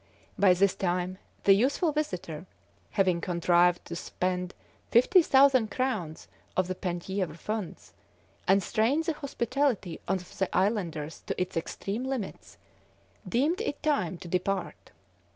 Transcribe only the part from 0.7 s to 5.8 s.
time the youthful visitor, having contrived to spend fifty thousand